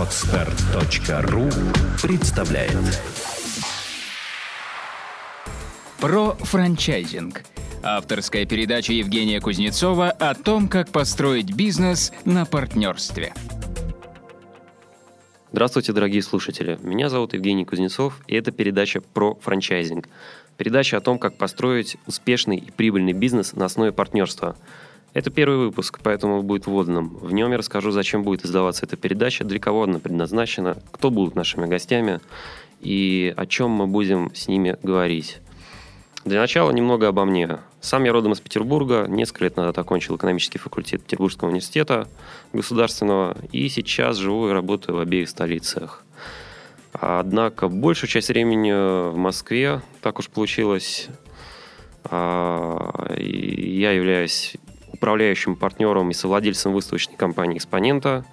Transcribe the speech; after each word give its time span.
Отстар.ру 0.00 1.50
представляет 2.02 2.72
Про 6.00 6.30
франчайзинг. 6.36 7.42
Авторская 7.82 8.46
передача 8.46 8.94
Евгения 8.94 9.42
Кузнецова 9.42 10.08
о 10.08 10.34
том, 10.34 10.68
как 10.68 10.90
построить 10.90 11.54
бизнес 11.54 12.14
на 12.24 12.46
партнерстве. 12.46 13.34
Здравствуйте, 15.52 15.92
дорогие 15.92 16.22
слушатели. 16.22 16.78
Меня 16.82 17.10
зовут 17.10 17.34
Евгений 17.34 17.66
Кузнецов, 17.66 18.22
и 18.26 18.34
это 18.36 18.52
передача 18.52 19.02
про 19.02 19.34
франчайзинг. 19.34 20.08
Передача 20.56 20.96
о 20.96 21.02
том, 21.02 21.18
как 21.18 21.36
построить 21.36 21.98
успешный 22.06 22.56
и 22.56 22.70
прибыльный 22.70 23.12
бизнес 23.12 23.52
на 23.52 23.66
основе 23.66 23.92
партнерства– 23.92 24.56
это 25.12 25.30
первый 25.30 25.58
выпуск, 25.58 26.00
поэтому 26.02 26.42
будет 26.42 26.66
вводным. 26.66 27.16
В 27.16 27.32
нем 27.32 27.50
я 27.50 27.58
расскажу, 27.58 27.90
зачем 27.90 28.22
будет 28.22 28.44
издаваться 28.44 28.86
эта 28.86 28.96
передача, 28.96 29.44
для 29.44 29.58
кого 29.58 29.84
она 29.84 29.98
предназначена, 29.98 30.76
кто 30.92 31.10
будут 31.10 31.34
нашими 31.34 31.66
гостями 31.66 32.20
и 32.80 33.34
о 33.36 33.46
чем 33.46 33.70
мы 33.70 33.86
будем 33.86 34.34
с 34.34 34.48
ними 34.48 34.76
говорить. 34.82 35.38
Для 36.24 36.40
начала 36.40 36.70
немного 36.70 37.08
обо 37.08 37.24
мне. 37.24 37.58
Сам 37.80 38.04
я 38.04 38.12
родом 38.12 38.32
из 38.32 38.40
Петербурга, 38.40 39.06
несколько 39.08 39.44
лет 39.44 39.56
назад 39.56 39.78
окончил 39.78 40.16
экономический 40.16 40.58
факультет 40.58 41.02
Петербургского 41.02 41.48
университета 41.48 42.08
государственного, 42.52 43.36
и 43.52 43.68
сейчас 43.68 44.16
живу 44.16 44.48
и 44.48 44.52
работаю 44.52 44.96
в 44.96 45.00
обеих 45.00 45.30
столицах. 45.30 46.04
Однако 46.92 47.68
большую 47.68 48.10
часть 48.10 48.28
времени 48.28 48.72
в 49.10 49.16
Москве, 49.16 49.80
так 50.02 50.18
уж 50.18 50.28
получилось, 50.28 51.08
а, 52.04 53.14
я 53.16 53.92
являюсь 53.92 54.56
управляющим 55.00 55.56
партнером 55.56 56.10
и 56.10 56.12
совладельцем 56.12 56.74
выставочной 56.74 57.16
компании 57.16 57.56
«Экспонента», 57.56 58.26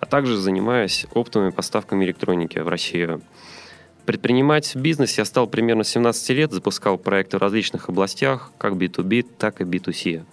а 0.00 0.06
также 0.06 0.38
занимаюсь 0.38 1.06
оптовыми 1.12 1.50
поставками 1.50 2.06
электроники 2.06 2.58
в 2.58 2.68
Россию. 2.68 3.20
Предпринимать 4.06 4.74
бизнес 4.76 5.18
я 5.18 5.26
стал 5.26 5.46
примерно 5.46 5.84
17 5.84 6.30
лет, 6.30 6.52
запускал 6.52 6.96
проекты 6.96 7.36
в 7.36 7.42
различных 7.42 7.90
областях, 7.90 8.50
как 8.56 8.74
B2B, 8.74 9.26
так 9.36 9.60
и 9.60 9.64
B2C. 9.64 10.24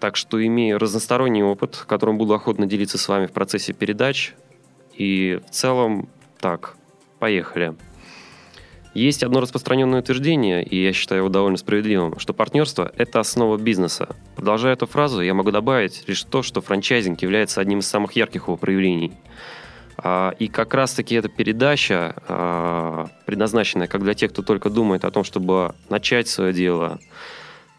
Так 0.00 0.16
что 0.16 0.44
имею 0.44 0.78
разносторонний 0.78 1.42
опыт, 1.42 1.84
которым 1.86 2.16
буду 2.16 2.32
охотно 2.32 2.64
делиться 2.64 2.96
с 2.96 3.06
вами 3.06 3.26
в 3.26 3.32
процессе 3.32 3.74
передач. 3.74 4.32
И 4.94 5.40
в 5.46 5.50
целом 5.50 6.08
так, 6.38 6.74
поехали. 7.18 7.74
Есть 8.96 9.22
одно 9.22 9.40
распространенное 9.40 10.00
утверждение, 10.00 10.64
и 10.64 10.82
я 10.82 10.94
считаю 10.94 11.20
его 11.20 11.28
довольно 11.28 11.58
справедливым, 11.58 12.18
что 12.18 12.32
партнерство– 12.32 12.90
это 12.96 13.20
основа 13.20 13.58
бизнеса. 13.58 14.16
Продолжая 14.36 14.72
эту 14.72 14.86
фразу, 14.86 15.20
я 15.20 15.34
могу 15.34 15.50
добавить 15.50 16.04
лишь 16.06 16.22
то, 16.22 16.42
что 16.42 16.62
франчайзинг 16.62 17.20
является 17.20 17.60
одним 17.60 17.80
из 17.80 17.86
самых 17.86 18.12
ярких 18.12 18.44
его 18.44 18.56
проявлений. 18.56 19.12
А, 19.98 20.30
и 20.38 20.48
как 20.48 20.72
раз-таки 20.72 21.14
эта 21.14 21.28
передача, 21.28 22.14
а, 22.26 23.08
предназначенная 23.26 23.86
как 23.86 24.02
для 24.02 24.14
тех, 24.14 24.32
кто 24.32 24.40
только 24.40 24.70
думает 24.70 25.04
о 25.04 25.10
том, 25.10 25.24
чтобы 25.24 25.74
начать 25.90 26.26
свое 26.26 26.54
дело, 26.54 26.98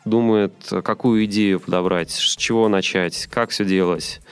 думает, 0.05 0.53
какую 0.83 1.25
идею 1.25 1.59
подобрать, 1.59 2.11
с 2.11 2.35
чего 2.35 2.69
начать, 2.69 3.25
как 3.25 3.49
все 3.49 3.65
делать– 3.65 4.21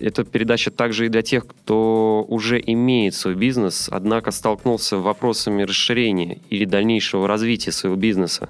это 0.00 0.24
передача 0.24 0.70
также 0.70 1.06
и 1.06 1.08
для 1.08 1.22
тех, 1.22 1.46
кто 1.46 2.24
уже 2.28 2.60
имеет 2.64 3.14
свой 3.14 3.34
бизнес, 3.34 3.88
однако 3.90 4.30
столкнулся 4.30 4.96
с 4.96 5.00
вопросами 5.00 5.62
расширения 5.62 6.38
или 6.50 6.64
дальнейшего 6.64 7.26
развития 7.26 7.72
своего 7.72 7.96
бизнеса. 7.96 8.48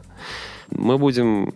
Мы 0.70 0.98
будем 0.98 1.54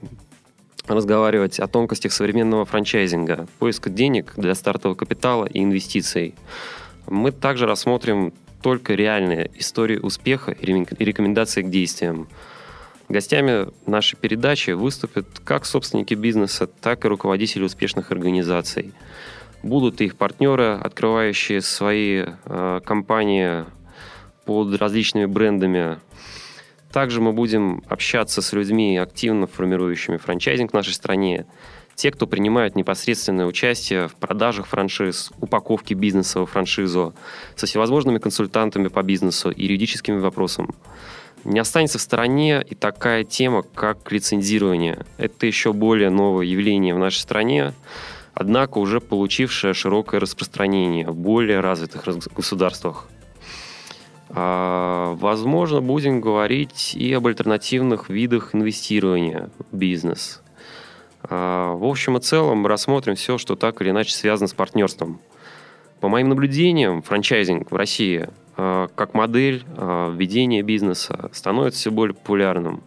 разговаривать 0.87 1.61
о 1.61 1.69
тонкостях 1.69 2.13
современного 2.13 2.65
франчайзинга, 2.65 3.47
поиска 3.59 3.91
денег 3.91 4.35
для 4.37 4.55
стартового 4.55 4.97
капитала 4.97 5.47
и 5.47 5.63
инвестиций. 5.63 6.35
Мы 7.07 7.31
также 7.31 7.67
рассмотрим 7.67 8.33
только 8.63 8.95
реальные 8.95 9.51
истории 9.59 9.99
успеха 9.99 10.53
и 10.53 10.67
рекомендации 10.67 11.63
к 11.63 11.71
действиям. 11.71 12.29
Гостями 13.09 13.69
нашей 13.87 14.17
передачи 14.17 14.71
выступят 14.71 15.27
как 15.45 15.67
собственники 15.67 16.15
бизнеса, 16.15 16.67
так 16.67 17.05
и 17.05 17.09
руководители 17.09 17.65
успешных 17.65 18.11
организаций– 18.11 18.93
Будут 19.63 20.01
их 20.01 20.17
партнеры, 20.17 20.75
открывающие 20.75 21.61
свои 21.61 22.25
э, 22.27 22.81
компании 22.85 23.65
под 24.45 24.75
различными 24.77 25.27
брендами. 25.27 25.99
Также 26.93 27.21
мы 27.21 27.33
будем 27.33 27.83
общаться 27.89 28.43
с 28.43 28.53
людьми, 28.53 28.99
активно 28.99 29.47
формирующими 29.47 30.17
франчайзинг 30.17 30.73
в 30.73 30.75
нашей 30.75 30.93
стране. 30.93 31.47
Те, 31.95 32.11
кто 32.11 32.27
принимают 32.27 32.75
непосредственное 32.75 33.47
участие 33.47 34.09
в 34.09 34.15
продажах 34.15 34.67
франшиз, 34.67 35.31
упаковке 35.41 35.95
бизнеса 35.95 36.41
во 36.41 36.47
франшизу, 36.47 37.15
со 37.55 37.67
всевозможными 37.67 38.19
консультантами 38.19 38.89
по 38.89 39.03
бизнесу 39.03 39.51
и 39.51 39.63
юридическими 39.63 40.19
вопросами. 40.19 40.71
Не 41.45 41.59
останется 41.61 41.99
в 41.99 42.03
стороне 42.03 42.65
и 42.69 42.75
такая 42.75 43.25
тема, 43.25 43.63
как 43.63 44.11
лицензирование. 44.11 45.05
Это 45.19 45.47
еще 45.47 45.73
более 45.73 46.11
новое 46.11 46.47
явление 46.47 46.95
в 46.95 46.99
нашей 46.99 47.19
стране 47.19 47.73
однако 48.35 48.79
уже 48.79 49.01
получившая 49.01 49.75
широкое 49.75 50.21
распространение 50.21 51.07
в 51.07 51.17
более 51.17 51.61
развитых 51.61 52.05
государствах. 52.35 53.09
А, 54.35 55.15
возможно, 55.17 55.83
будем 55.83 56.21
говорить 56.21 56.95
и 56.95 57.13
об 57.13 57.27
альтернативных 57.27 58.09
видах 58.09 58.55
инвестирования 58.55 59.51
в 59.71 59.77
бизнес. 59.77 60.43
А, 61.23 61.75
в 61.75 61.85
общем 61.85 62.17
и 62.17 62.21
целом 62.21 62.67
рассмотрим 62.67 63.15
все, 63.15 63.37
что 63.37 63.57
так 63.57 63.83
или 63.83 63.91
иначе 63.91 64.15
связано 64.15 64.49
с 64.49 64.55
партнерством. 64.55 65.21
По 66.01 66.09
моим 66.09 66.31
наблюдениям, 66.31 67.03
франчайзинг 67.03 67.71
в 67.71 67.77
России 67.77 68.29
а, 68.57 68.89
как 68.95 69.15
модель 69.15 69.65
ведения 69.77 70.63
бизнеса 70.63 71.29
становится 71.33 71.81
все 71.81 71.91
более 71.91 72.15
популярным. 72.15 72.83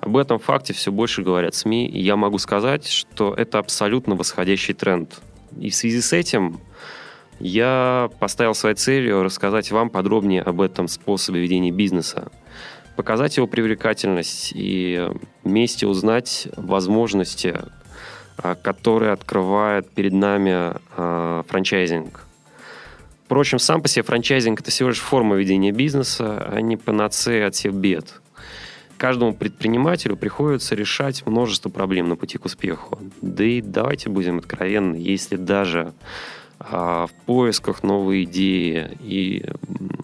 Об 0.00 0.16
этом 0.16 0.38
факте 0.38 0.72
все 0.72 0.90
больше 0.90 1.22
говорят 1.22 1.54
СМИ, 1.54 1.86
и 1.86 2.00
я 2.00 2.16
могу 2.16 2.38
сказать, 2.38 2.86
что 2.86 3.34
это 3.34 3.58
абсолютно 3.58 4.14
восходящий 4.14 4.72
тренд. 4.72 5.20
И 5.58 5.68
в 5.68 5.74
связи 5.74 6.00
с 6.00 6.14
этим 6.14 6.58
я 7.38 8.10
поставил 8.18 8.54
своей 8.54 8.76
целью 8.76 9.22
рассказать 9.22 9.70
вам 9.70 9.90
подробнее 9.90 10.42
об 10.42 10.62
этом 10.62 10.88
способе 10.88 11.40
ведения 11.40 11.70
бизнеса, 11.70 12.32
показать 12.96 13.36
его 13.36 13.46
привлекательность 13.46 14.52
и 14.54 15.06
вместе 15.44 15.86
узнать 15.86 16.48
возможности, 16.56 17.60
а, 18.38 18.54
которые 18.54 19.12
открывает 19.12 19.90
перед 19.90 20.14
нами 20.14 20.74
а, 20.96 21.42
франчайзинг. 21.46 22.24
Впрочем, 23.26 23.58
сам 23.58 23.82
по 23.82 23.88
себе 23.88 24.02
франчайзинг– 24.02 24.60
это 24.62 24.70
всего 24.70 24.88
лишь 24.88 24.98
форма 24.98 25.36
ведения 25.36 25.72
бизнеса, 25.72 26.42
а 26.50 26.60
не 26.62 26.78
панацея 26.78 27.48
от 27.48 27.54
всех 27.54 27.74
бед– 27.74 28.22
каждому 29.00 29.32
предпринимателю 29.32 30.14
приходится 30.14 30.74
решать 30.74 31.24
множество 31.26 31.70
проблем 31.70 32.10
на 32.10 32.16
пути 32.16 32.36
к 32.36 32.44
успеху. 32.44 32.98
Да 33.22 33.42
и 33.42 33.62
давайте 33.62 34.10
будем 34.10 34.38
откровенны, 34.38 34.96
если 34.96 35.36
даже 35.36 35.94
а, 36.58 37.06
в 37.06 37.12
поисках 37.24 37.82
новой 37.82 38.24
идеи 38.24 38.98
и 39.00 39.46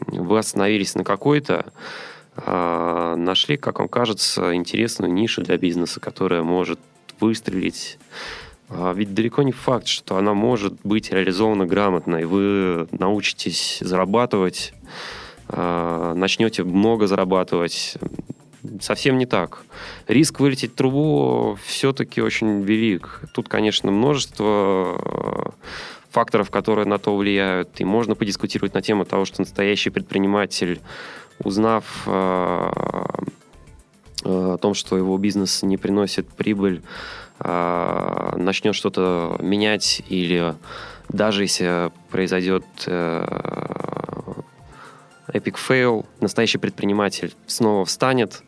вы 0.07 0.39
остановились 0.39 0.95
на 0.95 1.05
какой-то, 1.05 1.67
а, 2.37 3.17
нашли, 3.17 3.59
как 3.59 3.81
вам 3.81 3.89
кажется, 3.89 4.55
интересную 4.55 5.13
нишу 5.13 5.43
для 5.43 5.59
бизнеса, 5.59 6.01
которая 6.01 6.43
может 6.43 6.81
выстрелить. 7.21 7.99
А, 8.71 8.95
ведь 8.95 9.13
далеко 9.13 9.43
не 9.43 9.53
факт, 9.53 9.89
что 9.89 10.17
она 10.17 10.33
может 10.33 10.73
быть 10.85 11.13
реализована 11.13 11.67
грамотно, 11.67 12.17
и 12.17 12.25
вы 12.25 12.89
научитесь 12.93 13.77
зарабатывать, 13.83 14.73
а, 15.49 16.15
начнете 16.15 16.65
много 16.65 17.07
зарабатывать, 17.07 17.99
совсем 18.81 19.19
не 19.19 19.27
так. 19.27 19.65
Риск 20.07 20.41
вылететь 20.41 20.75
трубу 20.75 21.59
все-таки 21.65 22.21
очень 22.21 22.63
велик. 22.63 23.21
Тут, 23.33 23.49
конечно, 23.49 23.91
множество 23.91 24.99
э, 24.99 25.51
факторов, 26.11 26.51
которые 26.51 26.87
на 26.87 26.99
то 26.99 27.17
влияют. 27.17 27.81
И 27.81 27.85
можно 27.85 28.15
подискутировать 28.15 28.75
на 28.75 28.83
тему 28.83 29.05
того, 29.05 29.25
что 29.25 29.41
настоящий 29.41 29.91
предприниматель, 29.91 30.81
узнав 31.39 32.05
э, 32.07 32.71
э, 34.25 34.55
о 34.55 34.59
том, 34.59 34.75
что 34.75 34.97
его 34.97 35.17
бизнес 35.19 35.63
не 35.63 35.77
приносит 35.77 36.29
прибыль, 36.29 36.83
начнет 37.39 38.75
что-то 38.75 39.37
менять 39.41 40.03
или 40.09 40.55
даже 41.11 41.43
если 41.43 41.91
произойдет 42.11 42.65
epic 45.29 45.57
fail, 45.57 46.07
настоящий 46.21 46.59
предприниматель 46.59 47.35
снова 47.47 47.85
встанет, 47.85 48.43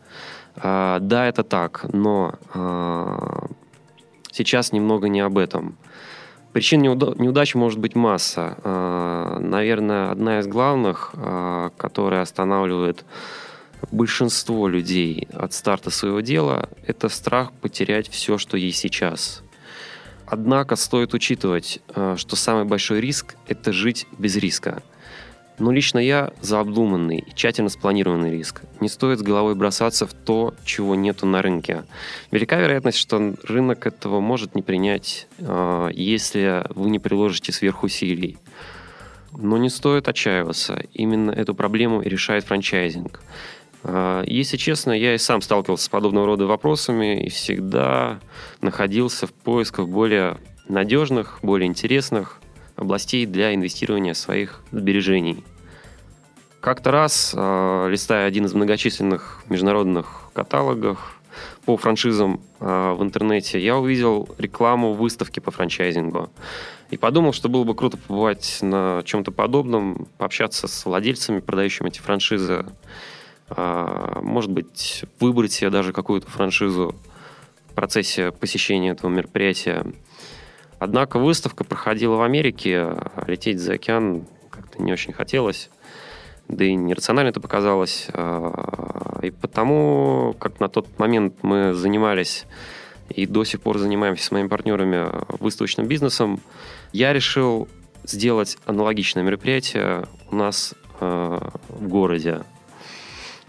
а, 0.61 0.99
да, 1.01 1.27
это 1.27 1.43
так, 1.43 1.87
но 1.93 2.35
а, 2.53 3.47
сейчас 4.31 4.73
немного 4.73 5.09
не 5.09 5.21
об 5.21 5.39
этом. 5.39 5.77
Причин 6.53 6.83
неудачи 6.83 7.57
может 7.57 7.79
быть 7.79 7.95
масса. 7.95 8.57
А, 8.65 9.39
наверное, 9.39 10.11
одна 10.11 10.41
из 10.41 10.47
главных, 10.47 11.13
которая 11.77 12.23
останавливает 12.23 13.05
большинство 13.93 14.67
людей 14.67 15.29
от 15.33 15.53
старта 15.53 15.91
своего 15.91 16.21
дела, 16.21 16.69
это 16.87 17.09
страх 17.09 17.53
потерять 17.53 18.09
все, 18.09 18.39
что 18.39 18.57
есть 18.57 18.79
сейчас. 18.79 19.43
Однако 20.27 20.77
стоит 20.77 21.15
учитывать, 21.15 21.81
что 22.17 22.37
самый 22.37 22.65
большой 22.65 23.01
риск– 23.01 23.37
это 23.47 23.73
жить 23.73 24.07
без 24.19 24.37
риска. 24.37 24.83
Но 25.59 25.73
лично 25.73 25.99
я 25.99 26.33
за 26.41 26.61
обдуманный 26.61 27.19
и 27.19 27.35
тщательно 27.35 27.69
спланированный 27.69 28.31
риск. 28.31 28.63
Не 28.81 28.89
стоит 28.89 29.19
с 29.19 29.23
головой 29.23 29.55
бросаться 29.55 30.07
в 30.07 30.15
то, 30.15 30.55
чего 30.65 30.95
нету 30.95 31.27
на 31.27 31.43
рынке. 31.43 31.85
Велика 32.31 32.59
вероятность, 32.59 32.99
что 32.99 33.35
рынок 33.43 33.87
этого 33.87 34.21
может 34.21 34.55
не 34.55 34.63
принять, 34.63 35.27
э, 35.39 35.91
если 35.93 36.65
вы 36.71 36.91
не 36.91 36.99
приложите 36.99 37.53
сверхусилий. 37.53 38.39
Но 39.33 39.59
не 39.59 39.69
стоит 39.69 40.09
отчаиваться. 40.09 40.83
Именно 40.95 41.33
эту 41.33 41.55
проблему 41.55 42.03
и 42.03 42.09
решает 42.09 42.45
франчайзинг. 42.45 43.21
Э, 43.83 44.23
если 44.27 44.57
честно, 44.57 44.93
я 44.93 45.15
и 45.15 45.19
сам 45.19 45.41
сталкивался 45.41 45.87
с 45.87 45.89
подобного 45.89 46.27
рода 46.27 46.47
вопросами 46.47 47.25
и 47.25 47.31
всегда 47.31 48.21
находился 48.61 49.27
в 49.27 49.33
поисках 49.33 49.89
более 49.89 50.39
надежных, 50.69 51.41
более 51.43 51.67
интересных 51.67 52.41
областей 52.79 53.27
для 53.27 53.55
инвестирования 53.55 54.15
своих 54.15 54.63
сбережений. 54.71 55.45
Как-то 56.61 56.91
раз, 56.91 57.35
э, 57.37 57.89
листая 57.91 58.27
один 58.27 58.47
из 58.47 58.55
многочисленных 58.55 59.43
международных 59.49 60.31
каталогов 60.33 61.21
по 61.65 61.77
франшизам 61.77 62.41
э, 62.61 62.95
в 62.97 63.03
интернете, 63.03 63.61
я 63.61 63.77
увидел 63.77 64.29
рекламу 64.39 64.95
выставки 64.95 65.41
по 65.41 65.51
франчайзингу. 65.51 66.31
И 66.91 66.97
подумал, 66.97 67.33
что 67.33 67.49
было 67.49 67.65
бы 67.65 67.75
круто 67.75 67.97
побывать 67.97 68.59
на 68.63 69.03
чем-то 69.05 69.31
подобном, 69.31 70.09
пообщаться 70.17 70.67
с 70.67 70.87
владельцами, 70.87 71.41
продающими 71.41 71.89
эти 71.89 72.01
франшизы. 72.01 72.65
Э, 73.51 74.21
может 74.23 74.51
быть, 74.51 75.05
выбрать 75.21 75.53
себе 75.53 75.71
даже 75.71 75.93
какую-то 75.93 76.29
франшизу 76.31 76.95
в 77.71 77.75
процессе 77.75 78.33
посещения 78.33 78.91
этого 78.91 79.11
мероприятия. 79.11 79.85
Однако 80.79 81.19
выставка 81.19 81.65
проходила 81.65 82.17
в 82.17 82.23
Америке, 82.23 82.79
а 82.79 83.25
лететь 83.27 83.59
за 83.59 83.75
океан 83.75 84.27
как-то 84.51 84.83
не 84.83 84.93
очень 84.93 85.13
хотелось, 85.13 85.71
да 86.47 86.65
и 86.65 86.75
нерационально 86.75 87.31
это 87.31 87.41
показалось. 87.41 88.07
А, 88.13 89.19
и 89.23 89.31
потому, 89.31 90.35
как 90.39 90.61
на 90.61 90.69
тот 90.69 90.99
момент 90.99 91.43
мы 91.43 91.75
занимались 91.75 92.47
и 93.11 93.27
до 93.27 93.45
сих 93.45 93.61
пор 93.61 93.79
занимаемся 93.79 94.25
с 94.25 94.31
моими 94.31 94.49
партнерами 94.49 95.09
выставочным 95.41 95.87
бизнесом, 95.87 96.41
я 96.93 97.13
решил 97.13 97.69
сделать 98.05 98.59
аналогичное 98.65 99.23
мероприятие 99.23 100.07
у 100.31 100.37
нас 100.37 100.75
а, 101.01 101.53
в 101.69 101.89
городе. 101.89 102.45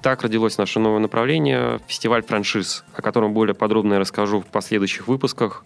Так 0.01 0.23
родилось 0.23 0.57
наше 0.57 0.79
новое 0.79 0.99
направление– 0.99 1.81
фестиваль 1.87 2.23
франшиз, 2.23 2.85
о 2.93 3.01
котором 3.01 3.33
более 3.33 3.53
подробно 3.53 3.95
я 3.95 3.99
расскажу 3.99 4.39
в 4.39 4.45
последующих 4.45 5.07
выпусках. 5.07 5.65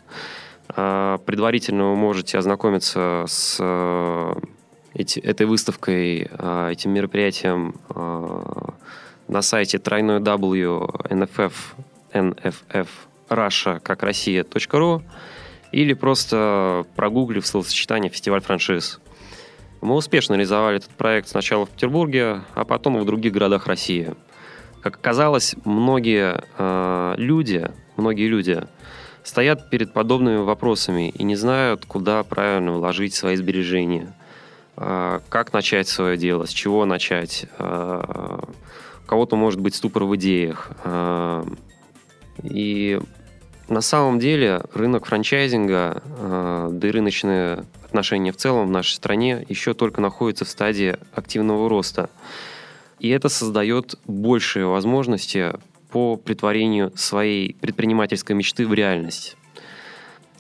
А, 0.76 1.20
предварительно 1.20 1.92
вы 1.92 1.96
можете 1.96 2.38
ознакомиться 2.38 3.26
с 3.28 3.58
э, 3.60 4.36
этой 4.96 5.46
выставкой, 5.46 6.30
а, 6.32 6.72
этим 6.72 6.92
мероприятием 6.92 7.76
а, 7.90 8.74
на 9.28 9.42
сайте 9.42 9.78
тройной 9.78 10.20
W 10.20 11.10
NFF, 11.10 11.54
NFF 12.14 12.88
Russia, 13.30 13.80
как 13.80 14.04
Россия.ру 14.04 15.04
или 15.72 15.94
просто 15.94 16.86
прогуглив 16.96 17.46
словосочетание 17.46 18.12
«фестиваль 18.12 18.42
франшиз». 18.42 19.00
Мы 19.82 19.96
успешно 19.96 20.36
реализовали 20.36 20.78
этот 20.78 20.92
проект 20.92 21.28
сначала 21.28 21.66
в 21.66 21.70
Петербурге, 21.72 22.42
а 22.54 22.64
потом 22.64 22.98
и 22.98 23.02
в 23.02 23.06
других 23.06 23.34
городах 23.34 23.68
России. 23.68 24.14
Как 24.82 24.96
оказалось, 24.96 25.56
многие 25.66 26.44
э, 26.58 27.16
люди, 27.18 27.70
многие 27.98 28.28
люди 28.28 28.64
стоят 29.24 29.70
перед 29.70 29.94
подобными 29.94 30.38
вопросами 30.38 31.10
и 31.10 31.24
не 31.24 31.36
знают, 31.36 31.86
куда 31.86 32.24
правильно 32.24 32.74
вложить 32.74 33.14
свои 33.14 33.36
сбережения. 33.36 34.14
А, 34.76 35.22
как 35.30 35.54
начать 35.54 35.88
свое 35.88 36.18
дело, 36.18 36.46
с 36.46 36.50
чего 36.50 36.86
начать. 36.86 37.46
А, 37.58 38.44
у 39.04 39.08
кого-то 39.08 39.36
может 39.36 39.60
быть 39.60 39.76
ступор 39.76 40.04
в 40.04 40.16
идеях. 40.16 40.72
А, 40.84 41.46
и 42.44 43.00
на 43.70 43.82
самом 43.82 44.20
деле 44.20 44.62
рынок 44.74 45.06
франчайзинга, 45.06 46.02
да 46.72 46.88
и 46.88 46.92
рыночные 46.92 47.66
отношения 47.86 48.32
в 48.32 48.38
целом 48.38 48.68
в 48.68 48.72
нашей 48.72 48.94
стране 48.96 49.46
еще 49.48 49.74
только 49.74 50.02
находятся 50.02 50.46
в 50.46 50.50
стадии 50.50 50.98
активного 51.14 51.70
роста. 51.70 52.10
И 53.00 53.10
это 53.10 53.30
создает 53.30 53.96
большие 54.06 54.66
возможности 54.66 55.54
по 55.94 56.18
притворению 56.18 56.92
своей 56.96 57.54
предпринимательской 57.62 58.34
мечты 58.34 58.66
в 58.66 58.74
реальность. 58.74 59.38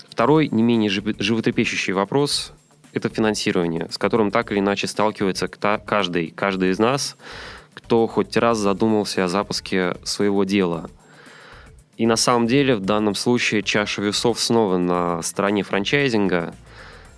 Второй, 0.09 0.49
не 0.49 0.63
менее 0.63 0.89
животрепещущий 0.89 1.93
вопрос– 1.93 2.53
это 2.93 3.07
финансирование, 3.09 3.87
с 3.91 3.99
которым 3.99 4.31
так 4.31 4.51
или 4.51 4.57
иначе 4.57 4.87
сталкивается 4.87 5.47
каждый, 5.47 6.31
каждый 6.31 6.71
из 6.71 6.79
нас, 6.79 7.17
кто 7.75 8.07
хоть 8.07 8.35
раз 8.35 8.57
задумался 8.57 9.25
о 9.25 9.27
запуске 9.27 9.95
своего 10.03 10.43
дела. 10.43 10.89
И 11.97 12.07
на 12.07 12.15
самом 12.15 12.47
деле 12.47 12.75
в 12.75 12.81
данном 12.81 13.13
случае 13.13 13.61
чаша 13.61 14.01
весов 14.01 14.39
снова 14.39 14.77
на 14.77 15.21
стороне 15.21 15.61
франчайзинга, 15.61 16.55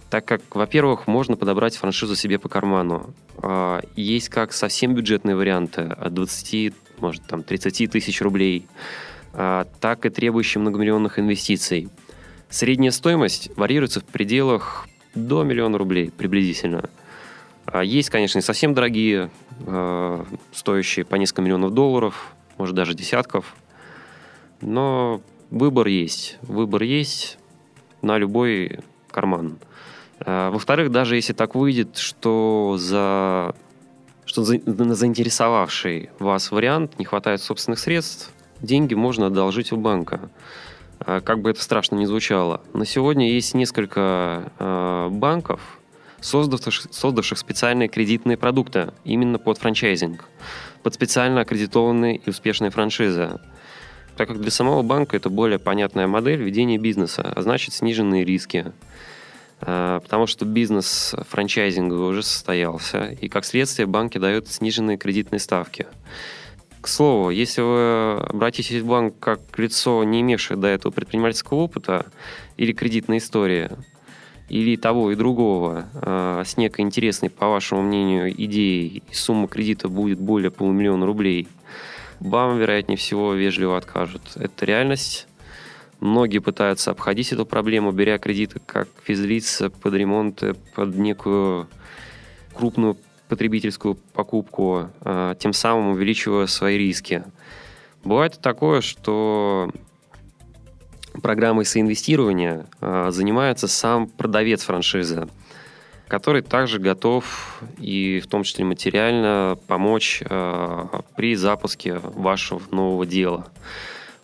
так 0.10 0.26
как, 0.26 0.42
во-первых, 0.54 1.08
можно 1.08 1.38
подобрать 1.38 1.78
франшизу 1.78 2.18
себе 2.18 2.38
по 2.38 2.50
карману. 2.50 3.14
А, 3.38 3.82
есть 3.96 4.28
как 4.28 4.52
совсем 4.52 4.94
бюджетные 4.94 5.38
варианты 5.38 5.84
от 5.84 6.14
20 6.14 6.74
может, 7.00 7.24
там, 7.24 7.44
30 7.44 7.88
тысяч 7.88 8.22
рублей, 8.22 8.68
а, 9.34 9.68
так 9.80 10.06
и 10.06 10.10
требующие 10.10 10.62
многомиллионных 10.62 11.20
инвестиций. 11.20 11.90
Средняя 12.50 12.92
стоимость 12.92 13.50
варьируется 13.58 14.00
в 14.00 14.06
пределах 14.06 14.88
до 15.14 15.44
миллиона 15.44 15.78
рублей 15.78 16.12
приблизительно. 16.12 16.90
А 17.66 17.84
есть, 17.84 18.10
конечно, 18.10 18.40
и 18.40 18.42
совсем 18.42 18.74
дорогие, 18.74 19.30
а, 19.66 20.26
стоящие 20.54 21.06
по 21.06 21.16
несколько 21.16 21.42
миллионов 21.42 21.74
долларов, 21.74 22.34
может 22.58 22.76
даже 22.76 22.94
десятков. 22.94 23.56
Но 24.62 25.22
выбор 25.52 25.88
есть. 25.88 26.38
Выбор 26.42 26.84
есть 26.84 27.38
на 28.02 28.18
любой 28.18 28.80
карман. 29.12 29.58
Во-вторых, 30.26 30.92
даже 30.92 31.18
если 31.18 31.34
так 31.34 31.56
выйдет, 31.56 31.98
что 31.98 32.78
за 32.80 33.54
что 34.26 34.42
на 34.42 34.96
заинтересовавший 34.96 36.10
вас 36.20 36.52
вариант 36.52 36.98
не 37.00 37.06
хватает 37.06 37.42
собственных 37.42 37.80
средств, 37.80 38.32
деньги 38.62 38.94
можно 38.94 39.28
одолжить 39.28 39.72
у 39.72 39.78
банка. 39.78 40.30
А, 41.00 41.22
как 41.22 41.42
бы 41.42 41.52
это 41.52 41.62
страшно 41.62 41.96
ни 41.96 42.06
звучало. 42.06 42.62
На 42.74 42.86
сегодня 42.86 43.32
есть 43.32 43.54
несколько 43.54 44.52
а, 44.60 45.10
банков, 45.10 45.80
создавших, 46.22 46.92
создавших 46.92 47.38
специальные 47.38 47.88
кредитные 47.88 48.38
продукты 48.38 48.94
именно 49.04 49.38
под 49.38 49.60
франчайзинг, 49.60 50.26
под 50.82 50.94
специально 50.94 51.42
аккредитованные 51.42 52.18
и 52.18 52.30
успешные 52.30 52.72
франшизы. 52.72 53.40
Так 54.18 54.30
как 54.30 54.40
для 54.40 54.52
самого 54.52 54.82
банка 54.82 55.18
это 55.18 55.30
более 55.30 55.60
понятная 55.60 56.08
модель 56.08 56.42
ведения 56.42 56.78
бизнеса, 56.78 57.34
а 57.36 57.42
значит 57.42 57.74
сниженные 57.74 58.24
риски– 58.24 58.72
потому 59.60 60.28
что 60.28 60.46
бизнес 60.46 61.16
франчайзинга 61.30 61.94
уже 61.94 62.24
состоялся, 62.24 63.06
и 63.20 63.30
как 63.30 63.46
следствие 63.46 63.88
банки 63.88 64.18
дают 64.18 64.48
сниженные 64.48 64.98
кредитные 64.98 65.40
ставки. 65.40 65.88
К 66.82 66.88
слову, 66.88 67.32
если 67.32 67.62
вы 67.62 68.14
обратитесь 68.18 68.82
в 68.82 68.86
банк 68.86 69.16
как 69.20 69.40
лицо, 69.58 70.04
не 70.04 70.22
имевшее 70.22 70.58
до 70.58 70.68
этого 70.68 70.92
предпринимательского 70.92 71.60
опыта 71.60 72.06
или 72.58 72.74
кредитной 72.74 73.18
истории, 73.18 73.72
или 74.50 74.76
того 74.76 75.12
и 75.12 75.16
другого, 75.16 75.86
э, 75.94 76.44
с 76.46 76.58
некой 76.58 76.86
интересной, 76.86 77.30
по 77.30 77.48
вашему 77.50 77.82
мнению, 77.82 78.32
идеей, 78.32 79.02
и 79.10 79.14
сумма 79.16 79.48
кредита 79.48 79.88
будет 79.90 80.20
более 80.20 80.52
полумиллиона 80.52 81.06
рублей, 81.06 81.48
вам, 82.20 82.60
вероятнее 82.60 82.98
всего, 82.98 83.34
вежливо 83.34 83.78
откажут. 83.78 84.22
Это 84.36 84.66
реальность, 84.66 85.28
Многие 86.00 86.40
пытаются 86.40 86.92
обходить 86.92 87.32
эту 87.32 87.46
проблему, 87.46 87.92
беря 87.92 88.18
кредиты 88.18 88.60
как 88.66 88.88
физлица 89.04 89.70
под 89.70 89.94
ремонт, 89.94 90.44
под 90.76 90.96
некую 90.96 91.68
крупную 92.54 92.98
потребительскую 93.28 93.96
покупку, 93.96 94.90
а, 95.02 95.36
тем 95.36 95.54
самым 95.54 95.90
увеличивая 95.90 96.48
свои 96.48 96.78
риски. 96.78 97.24
Бывает 98.04 98.40
такое, 98.42 98.82
что 98.82 99.72
программой 101.22 101.66
соинвестирования 101.66 102.68
а, 102.82 103.12
занимается 103.12 103.68
сам 103.68 104.08
продавец 104.08 104.64
франшизы, 104.64 105.28
который 106.08 106.42
также 106.42 106.80
готов 106.80 107.64
и 107.80 108.20
в 108.20 108.28
том 108.28 108.44
числе 108.44 108.66
материально 108.66 109.58
помочь 109.68 110.22
а, 110.30 111.02
при 111.16 111.36
запуске 111.36 111.96
вашего 111.96 112.62
нового 112.72 113.06
дела. 113.06 113.48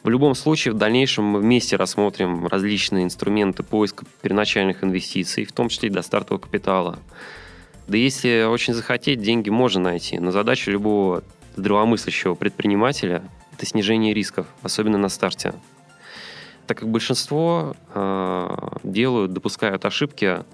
В 0.04 0.10
любом 0.10 0.34
случае, 0.34 0.74
в 0.74 0.78
дальнейшем 0.78 1.26
мы 1.26 1.40
вместе 1.40 1.76
рассмотрим 1.76 2.48
различные 2.48 3.04
инструменты 3.04 3.62
поиска 3.62 4.06
первоначальных 4.24 4.84
инвестиций, 4.84 5.46
в 5.46 5.52
том 5.52 5.70
числе 5.70 5.90
и 5.90 5.92
до 5.92 6.02
стартового 6.02 6.42
капитала. 6.42 6.98
Да 7.88 7.98
если 7.98 8.46
очень 8.50 8.74
захотеть, 8.74 9.22
деньги 9.22 9.50
можно 9.50 9.82
найти, 9.82 10.18
но 10.18 10.32
задача 10.32 10.72
любого 10.72 11.24
здравомыслящего 11.56 12.34
предпринимателя– 12.34 13.24
это 13.54 13.66
снижение 13.68 14.14
рисков, 14.14 14.48
особенно 14.64 14.98
на 14.98 15.10
старте. 15.10 15.54
так 16.72 16.80
как 16.80 16.90
большинство 16.90 17.76
делают, 18.84 19.34
допускают 19.34 19.84
ошибки 19.84 20.46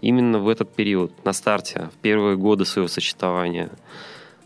именно 0.00 0.38
в 0.38 0.48
этот 0.48 0.74
период, 0.74 1.12
на 1.26 1.34
старте, 1.34 1.90
в 1.94 1.98
первые 2.00 2.38
годы 2.38 2.64
своего 2.64 2.88
существования. 2.88 3.68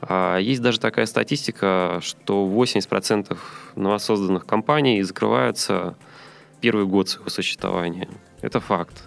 А 0.02 0.38
есть 0.38 0.62
даже 0.62 0.80
такая 0.80 1.06
статистика, 1.06 2.00
что 2.02 2.48
80% 2.48 3.36
новосозданных 3.76 4.46
компаний 4.46 5.02
закрываются 5.02 5.96
первый 6.60 6.86
год 6.86 7.08
своего 7.08 7.30
существования. 7.30 8.08
Это 8.40 8.60
факт. 8.60 9.04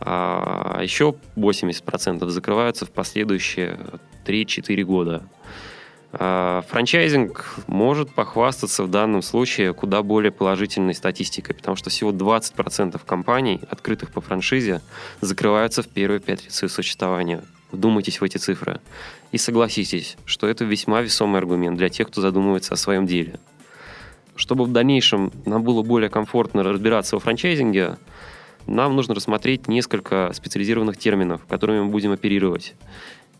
А 0.00 0.80
еще 0.82 1.14
80% 1.36 2.26
закрываются 2.28 2.86
в 2.86 2.90
последующие 2.90 3.78
3-4 4.26 4.82
года. 4.82 5.22
А 6.14 6.62
франчайзинг 6.68 7.54
может 7.66 8.14
похвастаться 8.14 8.82
в 8.82 8.90
данном 8.90 9.22
случае 9.22 9.72
куда 9.72 10.02
более 10.02 10.30
положительной 10.30 10.94
статистикой, 10.94 11.54
потому 11.54 11.76
что 11.76 11.88
всего 11.88 12.12
20% 12.12 13.00
компаний, 13.06 13.60
открытых 13.70 14.10
по 14.10 14.20
франшизе, 14.20 14.82
закрываются 15.20 15.82
в 15.82 15.88
первые 15.88 16.20
5 16.20 16.44
лет 16.44 16.52
своего 16.52 16.74
существования. 16.74 17.42
Вдумайтесь 17.70 18.20
в 18.20 18.24
эти 18.24 18.36
цифры. 18.36 18.80
И 19.32 19.38
согласитесь, 19.38 20.16
что 20.26 20.46
это 20.46 20.64
весьма 20.64 21.00
весомый 21.00 21.40
аргумент 21.40 21.78
для 21.78 21.88
тех, 21.88 22.08
кто 22.08 22.20
задумывается 22.20 22.74
о 22.74 22.76
своем 22.76 23.06
деле. 23.06 23.40
Чтобы 24.36 24.64
в 24.64 24.72
дальнейшем 24.72 25.32
нам 25.46 25.62
было 25.62 25.82
более 25.82 26.10
комфортно 26.10 26.62
разбираться 26.62 27.16
во 27.16 27.20
франчайзинге, 27.20 27.96
нам 28.66 28.94
нужно 28.94 29.14
рассмотреть 29.14 29.68
несколько 29.68 30.30
специализированных 30.34 30.98
терминов, 30.98 31.44
которыми 31.48 31.80
мы 31.80 31.90
будем 31.90 32.12
оперировать. 32.12 32.74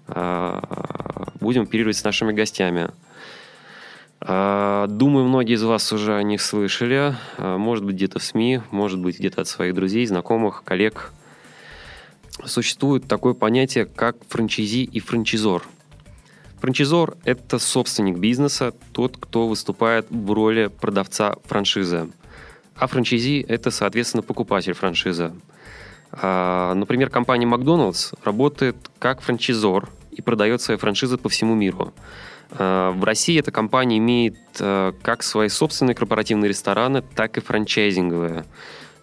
А, 0.09 1.29
будем 1.41 1.63
оперировать 1.63 1.97
с 1.97 2.05
нашими 2.05 2.33
гостями. 2.33 2.91
А, 4.21 4.87
думаю, 4.87 5.27
многие 5.27 5.55
из 5.55 5.63
вас 5.63 5.93
уже 5.93 6.15
о 6.17 6.23
них 6.23 6.41
слышали. 6.41 7.15
А, 7.37 7.59
может 7.59 7.85
быть, 7.85 7.97
где-то 7.97 8.19
в 8.19 8.23
СМИ, 8.23 8.63
может 8.71 8.99
быть, 8.99 9.19
где-то 9.19 9.43
от 9.43 9.49
своих 9.49 9.75
друзей, 9.75 10.07
знакомых, 10.07 10.65
коллег. 10.65 11.13
Существует 12.45 13.07
такое 13.07 13.35
понятие, 13.35 13.85
как 13.85 14.17
франчайзи 14.29 14.85
и 14.85 15.01
франчизор. 15.01 15.63
Франчизор– 16.63 17.17
это 17.25 17.59
собственник 17.59 18.19
бизнеса, 18.19 18.73
тот, 18.93 19.17
кто 19.19 19.49
выступает 19.49 20.07
в 20.11 20.31
роли 20.31 20.69
продавца 20.69 21.35
франшизы. 21.45 22.09
А 22.77 22.87
франчайзи– 22.87 23.45
это, 23.49 23.73
соответственно, 23.73 24.23
покупатель 24.23 24.73
франшизы. 24.73 25.33
А, 26.13 26.73
например, 26.75 27.11
компания 27.11 27.47
Макдоналдс 27.47 28.13
работает 28.23 28.77
как 29.01 29.23
франчизор 29.23 29.89
и 30.13 30.23
продает 30.23 30.61
свои 30.61 30.77
франшизы 30.77 31.19
по 31.19 31.29
всему 31.29 31.57
миру. 31.57 31.93
А, 32.53 32.93
в 32.93 33.03
России 33.03 33.41
эта 33.41 33.51
компания 33.51 33.99
имеет 33.99 34.37
а, 34.61 34.93
как 35.03 35.25
свои 35.25 35.49
собственные 35.49 35.97
корпоративные 35.97 36.49
рестораны, 36.49 37.03
так 37.03 37.39
и 37.39 37.41
франчайзинговые. 37.41 38.45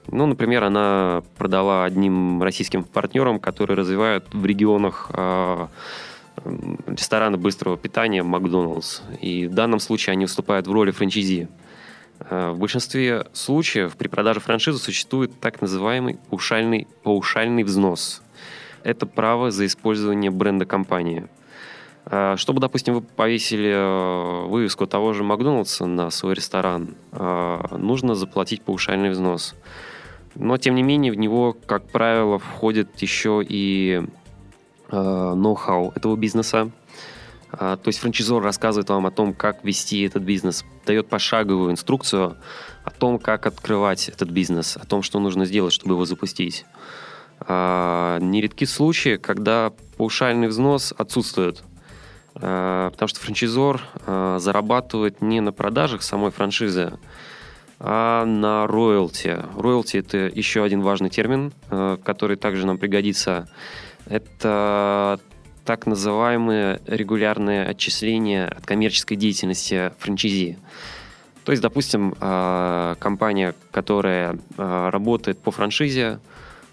Ну, 0.08 0.28
например, 0.28 0.64
она 0.64 1.24
продала 1.38 1.84
одним 1.84 2.42
российским 2.42 2.86
партнерам, 2.86 3.38
которые 3.38 3.76
развивают 3.76 4.24
в 4.32 4.46
регионах 4.46 5.12
рестораны 6.88 7.38
быстрого 7.38 7.78
питания 7.78 8.24
Макдоналдс. 8.24 9.02
И 9.22 9.48
в 9.48 9.54
данном 9.54 9.80
случае 9.80 10.14
они 10.14 10.26
выступают 10.26 10.68
в 10.68 10.72
роли 10.72 10.92
франчайзи. 10.92 11.48
Э, 12.20 12.52
в 12.52 12.60
большинстве 12.60 13.28
случаев 13.34 13.96
при 13.96 14.08
продаже 14.08 14.40
франшизы 14.40 14.80
существует 14.80 15.40
так 15.40 15.62
называемый 15.62 16.18
паушальный, 16.30 16.88
паушальный 17.04 17.64
взнос. 17.64 18.22
Это 18.84 19.06
право 19.06 19.52
за 19.52 19.66
использование 19.66 20.32
бренда 20.32 20.66
компании. 20.66 21.28
Э, 22.06 22.36
чтобы, 22.38 22.60
допустим, 22.60 22.96
вы 22.96 23.02
повесили 23.02 23.72
э, 23.72 24.48
вывеску 24.48 24.86
того 24.86 25.14
же 25.14 25.24
Макдоналдса 25.24 25.86
на 25.86 26.10
свой 26.10 26.34
ресторан, 26.36 26.96
нужно 27.12 28.16
заплатить 28.16 28.62
паушальный 28.62 29.10
взнос. 29.10 29.56
Но, 30.36 30.58
тем 30.58 30.76
не 30.76 30.84
менее, 30.84 31.12
в 31.12 31.16
него, 31.16 31.56
как 31.66 31.88
правило, 31.90 32.40
входит 32.40 32.98
еще 33.02 33.44
и 33.48 34.04
ноу-хау 34.92 35.92
этого 35.96 36.16
бизнеса, 36.16 36.72
а, 37.52 37.78
то 37.78 37.88
есть 37.88 38.00
франчайзор 38.00 38.44
рассказывает 38.44 38.90
вам 38.90 39.06
о 39.06 39.12
том, 39.12 39.34
как 39.34 39.64
вести 39.64 40.04
этот 40.04 40.24
бизнес, 40.24 40.66
дает 40.86 41.08
пошаговую 41.10 41.72
инструкцию 41.72 42.38
о 42.84 42.92
том, 42.92 43.20
как 43.20 43.46
открывать 43.48 44.10
этот 44.10 44.30
бизнес, 44.30 44.78
о 44.78 44.86
том, 44.86 45.02
что 45.02 45.20
нужно 45.20 45.46
сделать, 45.46 45.74
чтобы 45.74 45.96
его 45.96 46.06
запустить. 46.06 46.66
А, 47.40 48.20
нередки 48.20 48.66
случаи, 48.66 49.18
когда 49.18 49.74
паушальный 49.98 50.48
взнос 50.48 50.94
отсутствует, 50.96 51.64
а, 52.36 52.92
потому 52.92 53.10
что 53.10 53.20
франчайзор 53.20 53.82
зарабатывает 54.38 55.22
не 55.22 55.42
на 55.42 55.52
продажах 55.52 56.04
самой 56.04 56.32
франшизы, 56.32 56.94
а 57.80 58.26
на 58.26 58.68
роялти. 58.68 59.38
Роялти– 59.58 59.98
это 60.00 60.18
еще 60.18 60.64
один 60.64 60.82
важный 60.82 61.10
термин, 61.10 61.54
который 61.70 62.36
также 62.36 62.68
нам 62.68 62.78
пригодится. 62.78 63.48
Это 64.08 65.20
так 65.66 65.86
называемые 65.86 66.82
регулярные 66.88 67.64
отчисления 67.64 68.48
от 68.48 68.66
коммерческой 68.66 69.18
деятельности 69.18 69.92
франчайзи. 70.00 70.58
То 71.46 71.52
есть, 71.52 71.62
допустим, 71.62 72.16
а, 72.20 72.96
компания, 72.96 73.56
которая 73.72 74.40
а, 74.58 74.92
работает 74.92 75.40
по 75.40 75.52
франшизе, 75.52 76.20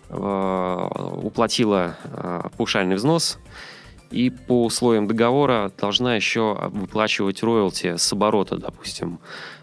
а, 0.09 1.19
уплатила 1.23 1.97
паушальный 2.57 2.97
взнос 2.97 3.39
и 4.11 4.31
по 4.31 4.65
условиям 4.65 5.07
договора 5.07 5.73
должна 5.79 6.15
еще 6.17 6.57
выплачивать 6.71 7.43
роялти 7.43 7.97
с 7.97 8.13
оборота, 8.13 8.57
допустим. 8.57 9.19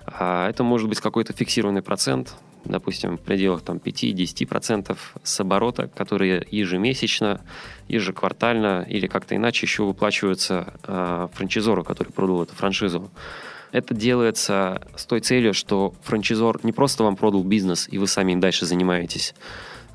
Это 0.05 0.63
может 0.63 0.89
быть 0.89 0.99
какой-то 0.99 1.33
фиксированный 1.33 1.81
процент, 1.81 2.35
допустим, 2.65 3.17
в 3.17 3.21
пределах 3.21 3.61
там, 3.61 3.77
5-10% 3.77 4.97
с 5.23 5.39
оборота, 5.39 5.87
которые 5.87 6.45
ежемесячно, 6.49 7.41
ежеквартально 7.87 8.85
или 8.87 9.07
как-то 9.07 9.35
иначе 9.35 9.65
еще 9.65 9.83
выплачиваются 9.83 10.73
э, 10.83 11.27
франчизору, 11.33 11.83
который 11.83 12.11
продал 12.11 12.43
эту 12.43 12.55
франшизу. 12.55 13.11
Это 13.71 13.93
делается 13.93 14.87
с 14.95 15.05
той 15.05 15.19
целью, 15.19 15.53
что 15.53 15.93
франчизор 16.03 16.59
не 16.63 16.71
просто 16.71 17.03
вам 17.03 17.15
продал 17.15 17.43
бизнес, 17.43 17.87
и 17.91 17.97
вы 17.97 18.07
сами 18.07 18.33
им 18.33 18.39
дальше 18.39 18.65
занимаетесь. 18.65 19.33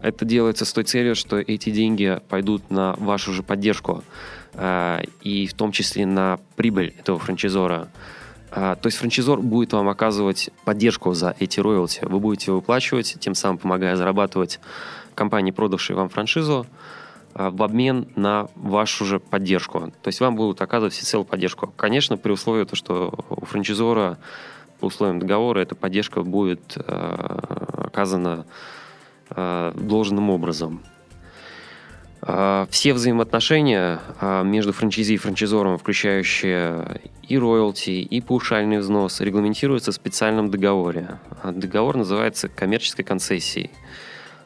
Это 0.00 0.24
делается 0.24 0.64
с 0.64 0.72
той 0.72 0.84
целью, 0.84 1.14
что 1.14 1.38
эти 1.38 1.70
деньги 1.70 2.20
пойдут 2.28 2.70
на 2.70 2.94
вашу 2.94 3.32
же 3.32 3.42
поддержку, 3.42 4.04
э, 4.54 5.02
и 5.22 5.46
в 5.46 5.54
том 5.54 5.72
числе 5.72 6.06
на 6.06 6.38
прибыль 6.56 6.94
этого 6.98 7.18
франчизора. 7.18 7.88
А, 8.50 8.76
то 8.76 8.86
есть 8.86 8.98
франчайзор 8.98 9.40
будет 9.40 9.72
вам 9.72 9.88
оказывать 9.88 10.50
поддержку 10.64 11.12
за 11.14 11.34
эти 11.38 11.60
роялти. 11.60 12.00
Вы 12.02 12.20
будете 12.20 12.52
выплачивать, 12.52 13.16
тем 13.20 13.34
самым 13.34 13.58
помогая 13.58 13.96
зарабатывать 13.96 14.60
компании, 15.14 15.50
продавшей 15.50 15.96
вам 15.96 16.08
франшизу, 16.08 16.66
а, 17.34 17.50
в 17.50 17.62
обмен 17.62 18.08
на 18.16 18.48
вашу 18.54 19.04
же 19.04 19.20
поддержку. 19.20 19.92
То 20.02 20.08
есть 20.08 20.20
вам 20.20 20.36
будут 20.36 20.62
оказывать 20.62 20.94
всецелую 20.94 21.26
поддержку. 21.26 21.72
Конечно, 21.76 22.16
при 22.16 22.32
условии, 22.32 22.64
то, 22.64 22.76
что 22.76 23.14
у 23.28 23.44
франчайзора 23.44 24.18
по 24.80 24.86
условиям 24.86 25.18
договора 25.18 25.60
эта 25.60 25.74
поддержка 25.74 26.22
будет 26.22 26.76
э, 26.76 27.40
оказана 27.86 28.46
должным 29.30 30.30
образом. 30.30 30.82
А, 32.20 32.66
все 32.70 32.92
взаимоотношения 32.94 34.00
а, 34.20 34.42
между 34.42 34.72
франчайзи 34.72 35.14
и 35.14 35.16
франчайзором, 35.16 35.78
включающие 35.78 37.00
и 37.22 37.38
роялти, 37.38 37.90
и 37.90 38.20
паушальный 38.20 38.78
взнос, 38.78 39.20
регламентируются 39.20 39.92
в 39.92 39.94
специальном 39.94 40.50
договоре. 40.50 41.18
А, 41.42 41.52
договор 41.52 41.96
называется 41.96 42.48
коммерческой 42.48 43.04
концессией. 43.04 43.70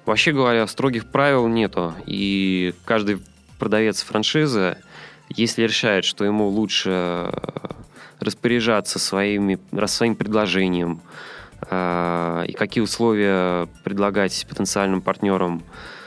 Вообще 0.04 0.32
говоря, 0.32 0.66
строгих 0.66 1.10
правил 1.10 1.46
нету, 1.46 1.94
и 2.06 2.74
каждый 2.84 3.20
продавец 3.58 4.02
франшизы, 4.02 4.76
если 5.28 5.62
решает, 5.62 6.04
что 6.04 6.24
ему 6.24 6.48
лучше 6.48 7.32
распоряжаться 8.18 8.98
своими, 8.98 9.58
своим 9.86 10.16
предложением, 10.16 11.00
и 11.64 12.54
какие 12.58 12.82
условия 12.82 13.68
предлагать 13.84 14.44
потенциальным 14.48 15.00
партнерам 15.00 15.62
Э, 15.62 16.01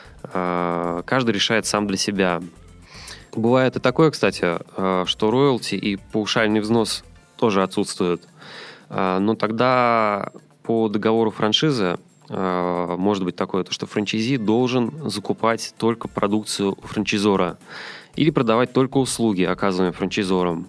каждый 1.06 1.32
решает 1.32 1.66
сам 1.66 1.88
для 1.88 1.98
себя. 1.98 2.42
Бывает 3.36 3.76
и 3.76 3.80
такое, 3.80 4.12
кстати, 4.12 4.58
э, 4.78 5.04
что 5.08 5.32
роялти 5.32 5.76
и 5.76 5.98
паушальный 5.98 6.60
взнос 6.60 7.04
тоже 7.38 7.64
отсутствуют. 7.64 8.22
Э, 8.90 9.20
но 9.20 9.36
тогда 9.36 10.32
по 10.64 10.90
договору 10.90 11.32
франшизы 11.32 11.98
может 12.28 13.24
быть 13.24 13.36
такое, 13.36 13.64
то, 13.64 13.72
что 13.72 13.86
франчайзи 13.86 14.38
должен 14.38 14.92
закупать 15.08 15.76
только 15.78 16.08
продукцию 16.08 16.72
у 16.72 16.88
франчайзора 16.88 17.60
или 18.16 18.32
продавать 18.32 18.74
только 18.74 18.98
услуги, 18.98 19.44
оказываемые 19.44 19.94
франчайзором. 19.94 20.68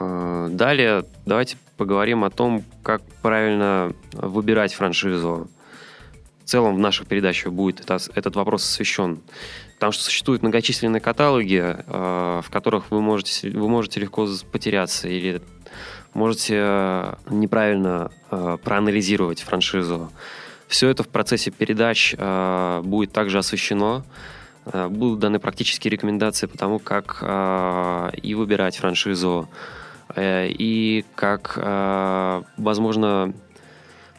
Далее 0.00 1.04
давайте 1.26 1.58
поговорим 1.76 2.24
о 2.24 2.30
том, 2.30 2.64
как 2.82 3.02
правильно 3.22 3.92
выбирать 4.14 4.74
франшизу 4.74 5.48
целом 6.50 6.74
в 6.74 6.78
наших 6.78 7.06
передачах 7.06 7.52
будет 7.52 7.80
это, 7.80 7.98
этот 8.14 8.36
вопрос 8.36 8.64
освещен. 8.64 9.20
Потому 9.74 9.92
что 9.92 10.04
существуют 10.04 10.42
многочисленные 10.42 11.00
каталоги, 11.00 11.62
э, 11.64 12.40
в 12.44 12.50
которых 12.50 12.90
вы 12.90 13.00
можете, 13.00 13.50
вы 13.50 13.68
можете 13.68 14.00
легко 14.00 14.28
потеряться 14.50 15.08
или 15.08 15.40
можете 16.12 16.56
э, 16.58 17.14
неправильно 17.30 18.10
э, 18.30 18.58
проанализировать 18.62 19.40
франшизу. 19.42 20.10
Все 20.66 20.88
это 20.88 21.02
в 21.02 21.08
процессе 21.08 21.50
передач 21.50 22.14
э, 22.18 22.82
будет 22.84 23.12
также 23.12 23.38
освещено. 23.38 24.04
Э, 24.66 24.88
будут 24.88 25.20
даны 25.20 25.38
практические 25.38 25.92
рекомендации 25.92 26.46
по 26.46 26.58
тому, 26.58 26.78
как 26.80 27.18
э, 27.22 28.10
и 28.22 28.34
выбирать 28.34 28.76
франшизу, 28.76 29.48
э, 30.16 30.48
и 30.48 31.04
как, 31.14 31.54
э, 31.56 32.42
возможно, 32.56 33.32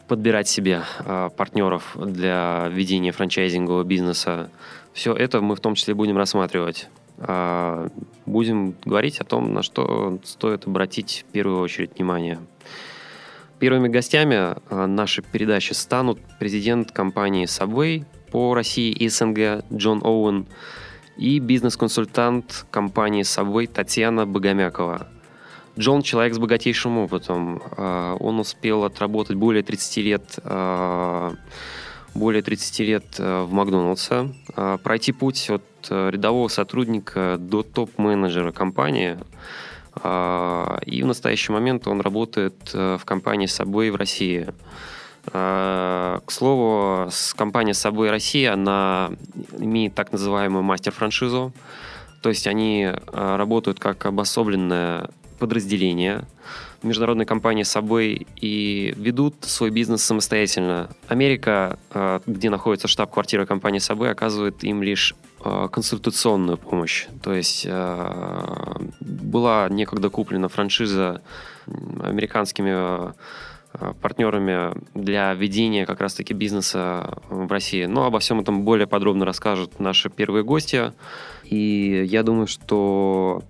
подбирать 0.08 0.48
себе 0.48 0.82
э, 1.04 1.30
партнеров 1.36 1.96
для 1.96 2.68
ведения 2.68 3.12
франчайзингового 3.12 3.84
бизнеса. 3.84 4.50
Все 4.92 5.14
это 5.14 5.40
мы 5.40 5.56
в 5.56 5.60
том 5.60 5.74
числе 5.74 5.94
будем 5.94 6.16
рассматривать. 6.16 6.88
Э, 7.18 7.88
будем 8.26 8.74
говорить 8.84 9.20
о 9.20 9.24
том, 9.24 9.52
на 9.52 9.62
что 9.62 10.18
стоит 10.24 10.66
обратить 10.66 11.24
в 11.28 11.32
первую 11.32 11.60
очередь 11.60 11.96
внимание. 11.96 12.38
Первыми 13.58 13.88
гостями 13.88 14.56
э, 14.70 14.86
нашей 14.86 15.22
передачи 15.22 15.72
станут 15.72 16.18
президент 16.38 16.90
компании 16.90 17.46
Subway 17.46 18.04
по 18.30 18.54
России 18.54 18.90
и 18.90 19.08
СНГ 19.08 19.64
Джон 19.72 20.02
Оуэн 20.02 20.46
и 21.16 21.38
бизнес-консультант 21.38 22.66
компании 22.70 23.22
Subway 23.22 23.66
Татьяна 23.66 24.26
Богомякова. 24.26 25.06
Джон 25.78 26.02
человек 26.02 26.34
с 26.34 26.38
богатейшим 26.38 26.98
опытом. 26.98 27.62
Э, 27.76 28.16
он 28.20 28.38
успел 28.38 28.84
отработать 28.84 29.36
более 29.36 29.62
30 29.62 29.96
лет 29.98 30.38
э, 30.42 31.30
более 32.14 32.42
30 32.42 32.78
лет 32.80 33.18
в 33.18 33.48
Макдоналдсе, 33.52 34.28
пройти 34.82 35.12
путь 35.12 35.48
от 35.48 35.62
рядового 35.88 36.48
сотрудника 36.48 37.36
до 37.38 37.62
топ-менеджера 37.62 38.52
компании– 38.52 39.18
а, 39.94 40.78
и 40.86 41.02
в 41.02 41.06
настоящий 41.06 41.52
момент 41.52 41.86
он 41.86 42.00
работает 42.00 42.72
в 42.72 43.00
компании 43.04 43.46
Subway 43.46 43.90
в 43.90 43.96
России. 43.96 44.48
А, 45.32 46.20
к 46.24 46.30
слову, 46.30 47.10
с 47.10 47.34
компанией 47.34 47.74
Subway 47.74 48.10
Россия, 48.10 48.54
она 48.54 49.12
имеет 49.58 49.94
так 49.94 50.12
называемую 50.12 50.62
мастер-франшизу. 50.62 51.52
То 52.22 52.28
есть 52.28 52.46
они 52.46 52.88
работают 53.12 53.80
как 53.80 54.06
обособленное 54.06 55.10
подразделение 55.42 56.24
международной 56.82 57.26
компании 57.26 57.64
Subway 57.64 58.26
и 58.40 58.94
ведут 58.96 59.34
свой 59.40 59.70
бизнес 59.70 60.02
самостоятельно. 60.02 60.88
Америка, 61.08 61.78
э, 61.90 62.20
где 62.26 62.48
находится 62.48 62.88
штаб-квартира 62.88 63.44
компании 63.44 63.80
Subway, 63.80 64.08
оказывает 64.08 64.64
им 64.64 64.82
лишь 64.82 65.14
Э, 65.44 65.68
консультационную 65.72 66.56
помощь. 66.56 67.06
То 67.20 67.34
есть 67.34 67.66
э, 67.68 68.76
была 69.00 69.68
некогда 69.68 70.08
куплена 70.08 70.48
франшиза 70.48 71.20
американскими 72.00 73.12
партнерами 74.02 74.72
для 74.94 75.32
ведения 75.32 75.86
как 75.86 76.00
раз-таки 76.00 76.34
бизнеса 76.34 77.18
в 77.30 77.50
России. 77.50 77.86
Но 77.86 78.04
обо 78.04 78.18
всем 78.18 78.40
этом 78.40 78.64
более 78.64 78.86
подробно 78.86 79.24
расскажут 79.24 79.80
наши 79.80 80.10
первые 80.10 80.44
гости. 80.44 80.92
И 81.44 82.04
я 82.06 82.22
думаю, 82.22 82.46
что 82.46 83.42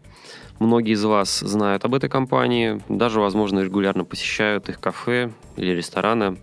многие 0.58 0.92
из 0.92 1.04
вас 1.04 1.40
знают 1.40 1.84
об 1.84 1.94
этой 1.94 2.08
компании, 2.08 2.80
даже, 2.88 3.20
возможно, 3.20 3.60
регулярно 3.60 4.04
посещают 4.04 4.68
их 4.68 4.80
кафе 4.80 5.30
или 5.56 5.72
рестораны. 5.72 6.38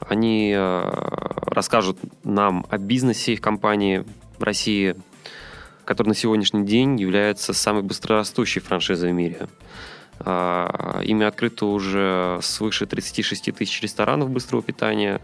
Они 0.00 0.54
расскажут 0.56 1.98
нам 2.22 2.66
о 2.70 2.78
бизнесе 2.78 3.32
их 3.32 3.40
компании, 3.40 4.04
в 4.38 4.42
России, 4.42 4.96
который 5.84 6.08
на 6.08 6.14
сегодняшний 6.14 6.64
день 6.64 7.00
является 7.00 7.52
самой 7.52 7.82
быстрорастущей 7.82 8.60
франшизой 8.60 9.10
в 9.10 9.14
мире. 9.14 9.48
А, 10.20 11.00
ими 11.02 11.24
открыто 11.24 11.66
уже 11.66 12.38
свыше 12.42 12.86
36 12.86 13.52
тысяч 13.52 13.82
ресторанов 13.82 14.30
быстрого 14.30 14.62
питания, 14.62 15.20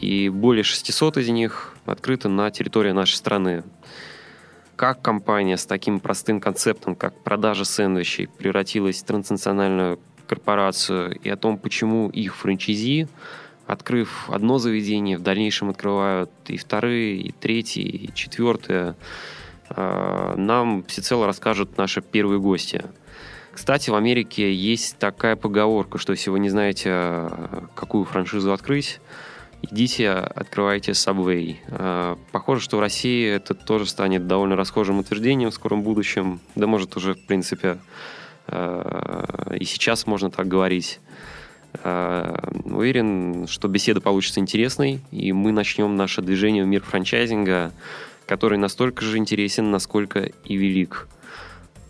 и 0.00 0.28
более 0.28 0.64
600 0.64 1.18
из 1.18 1.28
них 1.28 1.74
открыты 1.86 2.28
на 2.28 2.50
территории 2.50 2.92
нашей 2.92 3.14
страны. 3.14 3.62
Как 4.78 5.02
компания 5.02 5.56
с 5.56 5.66
таким 5.66 5.98
простым 5.98 6.38
концептом, 6.40 6.94
как 6.94 7.12
продажа 7.24 7.64
сэндвичей, 7.64 8.28
превратилась 8.28 9.02
в 9.02 9.06
транснациональную 9.06 9.98
корпорацию, 10.28 11.18
и 11.18 11.28
о 11.28 11.36
том, 11.36 11.58
почему 11.58 12.08
их 12.10 12.36
франчайзи 12.36 13.08
открыв 13.66 14.30
одно 14.30 14.58
заведение, 14.58 15.18
в 15.18 15.22
дальнейшем 15.22 15.70
открывают 15.70 16.30
и 16.46 16.56
вторые, 16.56 17.16
и 17.16 17.32
третьи, 17.32 17.82
и 17.82 18.14
четвертые. 18.14 18.94
А, 19.68 20.36
нам 20.36 20.84
всецело 20.84 21.26
расскажут 21.26 21.76
наши 21.76 22.00
первые 22.00 22.38
гости. 22.38 22.84
Кстати, 23.52 23.90
в 23.90 23.96
Америке 23.96 24.54
есть 24.54 24.96
такая 24.98 25.34
поговорка, 25.34 25.98
что 25.98 26.12
если 26.12 26.30
вы 26.30 26.38
не 26.38 26.50
знаете, 26.50 27.28
какую 27.74 28.04
франшизу 28.04 28.52
открыть, 28.52 29.00
идите, 29.62 30.10
открывайте 30.10 30.92
Subway. 30.92 31.56
А, 31.68 32.18
похоже, 32.32 32.62
что 32.62 32.76
в 32.76 32.80
России 32.80 33.28
это 33.28 33.54
тоже 33.54 33.86
станет 33.86 34.26
довольно 34.26 34.56
расхожим 34.56 34.98
утверждением 34.98 35.50
в 35.50 35.54
скором 35.54 35.82
будущем. 35.82 36.40
Да 36.54 36.66
может 36.66 36.96
уже, 36.96 37.14
в 37.14 37.26
принципе, 37.26 37.78
а, 38.46 39.54
и 39.54 39.64
сейчас 39.64 40.06
можно 40.06 40.30
так 40.30 40.48
говорить. 40.48 41.00
Э, 41.84 42.34
уверен, 42.64 43.46
что 43.46 43.68
беседа 43.68 44.00
получится 44.00 44.40
интересной, 44.40 45.00
и 45.10 45.32
мы 45.32 45.52
начнем 45.52 45.96
наше 45.96 46.22
движение 46.22 46.64
в 46.64 46.66
мир 46.66 46.82
франчайзинга, 46.82 47.72
который 48.26 48.58
настолько 48.58 49.04
же 49.04 49.18
интересен, 49.18 49.70
насколько 49.70 50.20
и 50.44 50.56
велик. 50.56 51.08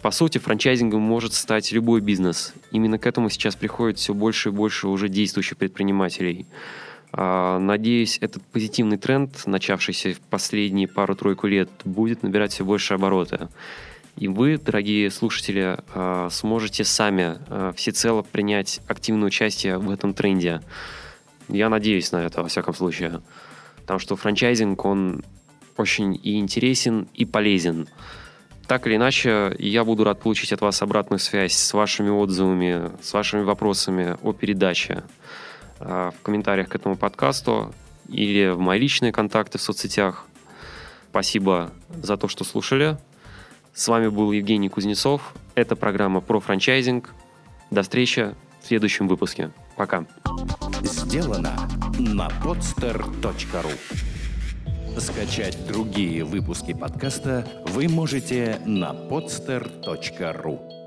По 0.03 0.11
сути, 0.13 0.39
франчайзингом 0.39 1.01
может 1.01 1.33
стать 1.35 1.73
любой 1.73 2.01
бизнес. 2.01 2.55
Именно 2.71 2.99
к 2.99 3.07
этому 3.07 3.31
сейчас 3.31 3.57
приходит 3.57 3.99
все 3.99 4.15
больше 4.15 4.51
и 4.51 4.53
больше 4.53 4.89
уже 4.89 5.09
действующих 5.09 5.59
предпринимателей. 5.59 6.47
Э, 7.13 7.59
надеюсь, 7.59 8.19
этот 8.21 8.43
позитивный 8.47 8.99
тренд, 8.99 9.47
начавшийся 9.47 10.15
в 10.15 10.21
последние 10.21 10.89
пару-тройку 10.89 11.47
лет, 11.47 11.71
будет 11.85 12.23
набирать 12.23 12.53
все 12.53 12.65
больше 12.65 12.95
обороты. 12.95 13.49
И 14.17 14.27
вы, 14.29 14.59
дорогие 14.59 15.11
слушатели, 15.11 15.79
э, 15.95 16.29
сможете 16.31 16.85
сами 16.85 17.39
э, 17.49 17.73
всецело 17.77 18.23
принять 18.23 18.81
активное 18.89 19.29
участие 19.29 19.79
в 19.79 19.91
этом 19.91 20.13
тренде. 20.13 20.61
Я 21.49 21.69
надеюсь 21.69 22.13
на 22.13 22.25
это, 22.25 22.43
во 22.43 22.49
всяком 22.49 22.75
случае. 22.75 23.23
Потому 23.77 24.01
что 24.01 24.17
франчайзинг, 24.17 24.85
он 24.85 25.25
очень 25.77 26.15
и 26.15 26.39
интересен, 26.39 27.09
и 27.15 27.25
полезен. 27.25 27.89
Так 28.67 28.87
или 28.87 28.97
иначе, 28.97 29.57
я 29.59 29.85
буду 29.85 30.05
рад 30.05 30.21
получить 30.21 30.53
от 30.53 30.61
вас 30.61 30.83
обратную 30.83 31.21
связь 31.21 31.55
с 31.55 31.73
вашими 31.73 32.11
отзывами, 32.11 32.91
с 33.01 33.15
вашими 33.15 33.43
вопросами 33.43 34.19
о 34.23 34.35
передаче 34.35 35.05
в 35.79 36.15
комментариях 36.23 36.69
к 36.69 36.75
этому 36.75 36.97
подкасту 36.97 37.75
или 38.09 38.51
в 38.51 38.59
мои 38.59 38.79
личные 38.79 39.13
контакты 39.13 39.59
в 39.59 39.63
соцсетях. 39.63 40.27
Спасибо 41.11 41.71
за 42.03 42.17
то, 42.17 42.29
что 42.29 42.45
слушали. 42.45 42.99
С 43.75 43.89
вами 43.89 44.09
был 44.09 44.33
Евгений 44.33 44.69
Кузнецов. 44.69 45.35
Это 45.55 45.77
программа 45.77 46.21
про 46.21 46.41
франчайзинг. 46.41 47.15
До 47.71 47.83
встречи 47.83 48.35
в 48.61 48.67
следующем 48.67 49.09
выпуске. 49.09 49.51
Пока. 49.77 50.05
Сделано 50.83 51.57
на 51.99 52.29
podster.ru 52.43 53.73
Скачать 55.01 55.67
другие 55.69 56.25
выпуски 56.25 56.75
подкаста 56.75 57.47
вы 57.69 57.89
можете 57.89 58.61
на 58.67 58.91
podster.ru 58.93 60.78